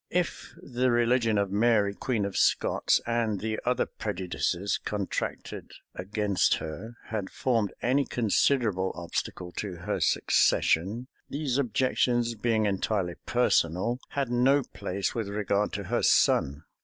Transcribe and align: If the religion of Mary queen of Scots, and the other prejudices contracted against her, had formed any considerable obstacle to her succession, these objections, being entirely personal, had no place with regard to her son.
If 0.09 0.55
the 0.59 0.89
religion 0.89 1.37
of 1.37 1.51
Mary 1.51 1.93
queen 1.93 2.25
of 2.25 2.35
Scots, 2.35 2.99
and 3.05 3.39
the 3.39 3.59
other 3.67 3.85
prejudices 3.85 4.79
contracted 4.83 5.69
against 5.93 6.55
her, 6.55 6.95
had 7.09 7.29
formed 7.29 7.71
any 7.83 8.05
considerable 8.05 8.91
obstacle 8.95 9.51
to 9.57 9.75
her 9.75 9.99
succession, 9.99 11.07
these 11.29 11.59
objections, 11.59 12.33
being 12.33 12.65
entirely 12.65 13.13
personal, 13.27 13.99
had 14.09 14.31
no 14.31 14.63
place 14.63 15.13
with 15.13 15.27
regard 15.27 15.71
to 15.73 15.83
her 15.83 16.01
son. 16.01 16.63